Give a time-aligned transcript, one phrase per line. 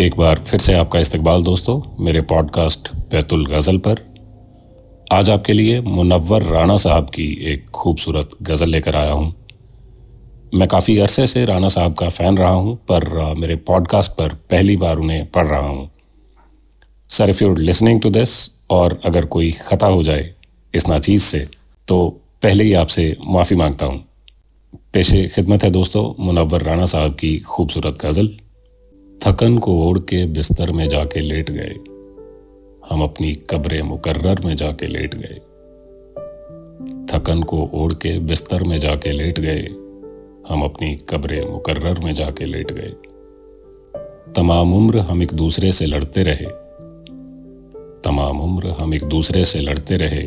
[0.00, 4.00] एक बार फिर से आपका इस्तकबाल दोस्तों, मेरे पॉडकास्ट बैतुल गज़ल पर।
[5.12, 9.32] आज आपके लिए मुनव्वर राणा साहब की एक खूबसूरत गज़ल लेकर आया हूँ।
[10.54, 14.76] मैं काफ़ी अरसे से राणा साहब का फ़ैन रहा हूँ, पर मेरे पॉडकास्ट पर पहली
[14.76, 15.90] बार उन्हें पढ़ रहा हूँ।
[17.10, 18.38] Sir if you're listening to this
[18.70, 20.32] और अगर कोई ख़ता हो जाए
[20.74, 21.46] इस नाचीज़ से
[21.88, 22.08] तो
[22.42, 24.04] पहले ही आपसे माफ़ी माँगता हूँ।
[24.92, 28.36] पेशे खिदमत है दोस्तों, मुनव्वर राणा साहब की खूबसूरत गज़ल।
[29.22, 31.74] थकन को ओढ़ के बिस्तर में जाके लेट गए।
[32.90, 35.40] हम अपनी कब्र मुकर्र में जाके लेट गए।
[37.06, 39.62] थकन को ओढ़ के बिस्तर में जाके लेट गए।
[40.48, 42.92] हम अपनी कब्र मुकर्र में जाके लेट गए।
[44.32, 46.46] तमाम उम्र हम एक दूसरे से लड़ते रहे।
[48.02, 50.22] तमाम उम्र हम एक दूसरे से लड़ते रहे,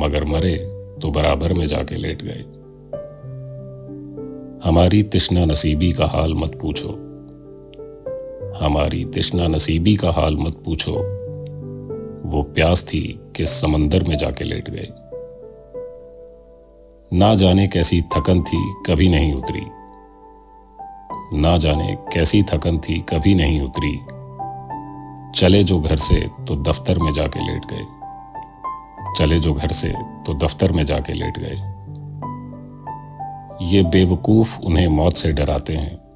[0.00, 0.56] मगर मरे
[1.02, 2.44] तो बराबर में जाके लेट गए।
[4.68, 7.07] हमारी तिश्ना नसीबी का हाल मत पूछो।
[8.60, 10.92] हमारी तिश्ना नसीबी का हाल मत पूछो।
[12.28, 14.88] वो प्यास थी कि समंदर में जाके लेट गए।
[17.18, 19.66] ना जाने कैसी थकन थी, कभी नहीं उतरी।
[21.40, 24.00] ना जाने कैसी थकन थी, कभी नहीं उतरी।
[25.40, 27.86] चले जो घर से तो दफ्तर में जाके लेट गए।
[29.18, 29.88] चले जो घर से
[30.26, 31.74] तो दफ्तर में जाके लेट गए।
[33.62, 36.07] ये बेवकूफ़ उन्हें मौत से डराते हैं।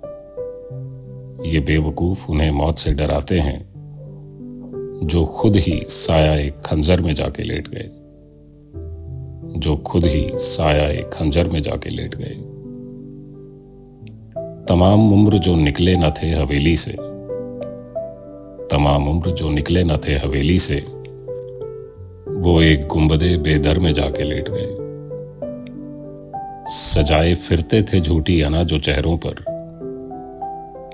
[1.47, 3.73] ये बेवकूफ़ उन्हें मौत से डराते हैं,
[5.05, 7.91] जो खुद ही साया एक खंजर में जाके लेट गए।
[9.59, 12.35] जो खुद ही साया एक खंजर में जाके लेट गए।
[14.69, 16.93] तमाम उम्र जो निकले न थे हवेली से,
[18.69, 20.85] तमाम उम्र जो निकले न थे हवेली से,
[22.29, 24.77] वो एक गुंबदे बेदर में जाके लेट गए।
[26.69, 29.52] सजाए फिरते थे झूठी अना जो चेहरों पर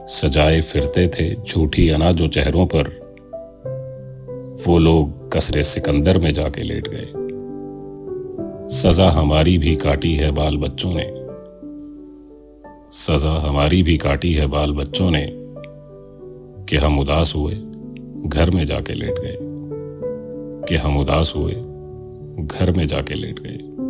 [0.09, 3.09] सजाए फिरते थे झूठी अनाजो चेहरों पर।
[4.67, 7.09] वो लोग कसरे सिकंदर में जाके लेट गए।
[8.77, 11.13] सजा हमारी भी काटी है बाल बच्चों ने।
[12.93, 15.29] सजा हमारी भी काटी है बाल बच्चों ने
[16.65, 17.55] कि हम उदास हुए,
[18.27, 19.39] घर में जाके लेट गए।
[20.69, 21.53] कि हम उदास हुए,
[22.47, 23.88] घर में जाके लेट गए।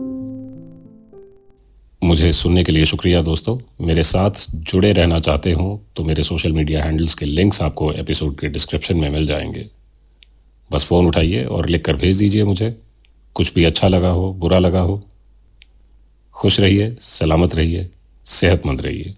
[2.08, 6.52] मुझे सुनने के लिए शुक्रिया दोस्तों। मेरे साथ जुड़े रहना चाहते हो तो मेरे सोशल
[6.52, 9.66] मीडिया हैंडल्स के लिंक्स आपको एपिसोड के डिस्क्रिप्शन में मिल जाएँगे।
[10.72, 12.70] बस फ़ोन उठाइए और लिख कर भेज दीजिए मुझे।
[13.34, 15.02] कुछ भी अच्छा लगा हो, बुरा लगा हो,
[16.34, 17.88] खुश रहिए, सलामत रहिए,
[18.26, 19.14] सेहतमंद रहिए।